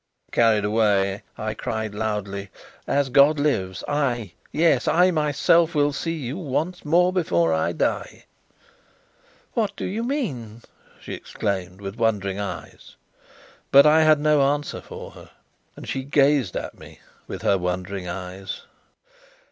[0.31, 2.49] Carried away, I cried loudly:
[2.87, 8.25] "As God lives, I yes, I myself will see you once more before I die!"
[9.53, 10.63] "What do you mean?"
[10.99, 12.95] she exclaimed, with wondering eyes;
[13.71, 15.29] but I had no answer for her,
[15.75, 18.61] and she gazed at me with her wondering eyes.